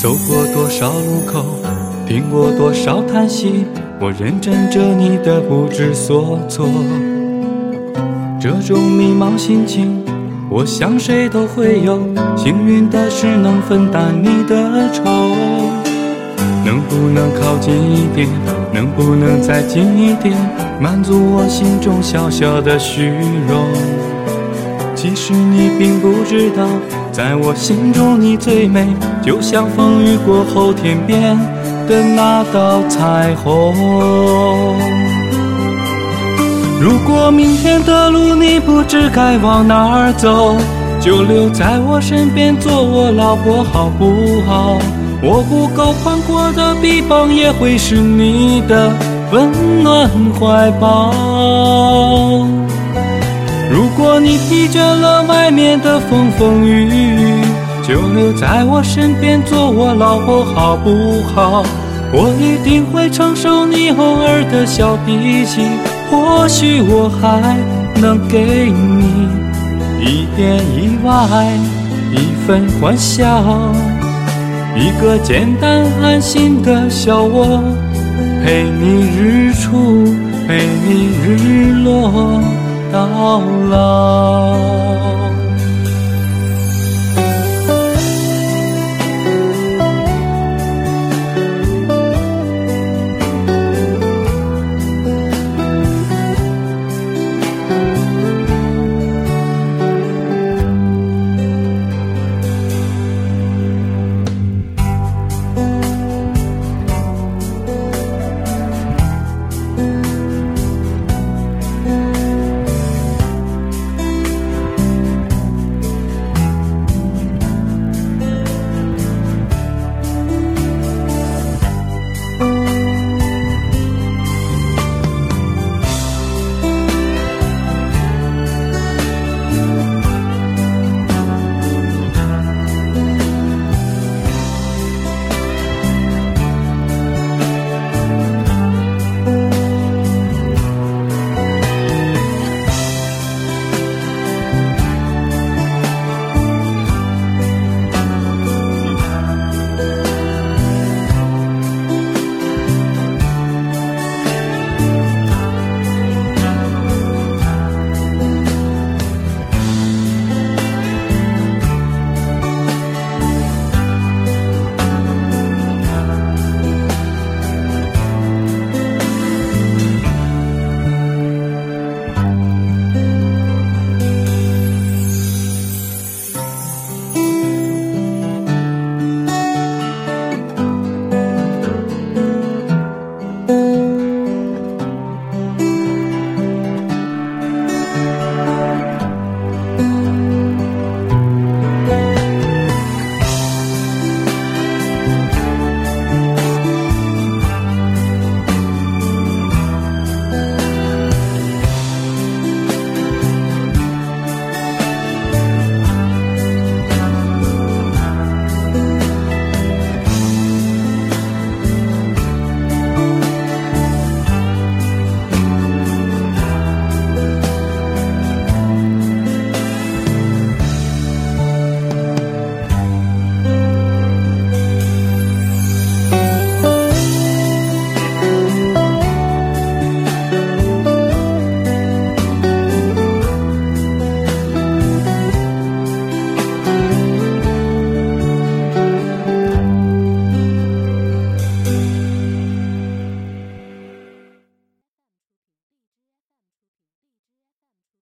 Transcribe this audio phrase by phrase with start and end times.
[0.00, 1.44] 走过多少路口，
[2.08, 3.66] 听过多少叹息，
[4.00, 6.66] 我认真着你的不知所措。
[8.40, 10.02] 这种迷茫心情，
[10.48, 12.00] 我想谁都会有。
[12.34, 15.04] 幸运的是能分担你的愁，
[16.64, 18.26] 能不能靠近一点？
[18.72, 20.34] 能不能再近一点？
[20.80, 23.04] 满足我心中小小的虚
[23.46, 23.99] 荣。
[25.02, 26.68] 其实你并不知道，
[27.10, 28.86] 在我心中你最美，
[29.22, 31.34] 就像风雨过后天边
[31.88, 33.74] 的那道彩虹。
[36.78, 40.54] 如果明天的路你不知该往哪儿走，
[41.00, 44.76] 就留在我身边做我老婆好不好？
[45.22, 48.92] 我不够宽阔的臂膀也会是你的
[49.32, 51.14] 温暖怀抱。
[53.90, 57.42] 如果你疲倦了外面的风风雨雨，
[57.82, 61.64] 就留在我身边做我老婆好不好？
[62.12, 65.62] 我一定会承受你偶尔的小脾气。
[66.08, 67.58] 或许我还
[68.00, 69.28] 能给你
[70.00, 71.50] 一点意外，
[72.12, 73.42] 一份欢笑，
[74.76, 77.60] 一个简单安心的小窝，
[78.44, 80.04] 陪你日出，
[80.46, 82.40] 陪你日落
[82.92, 85.29] 到老。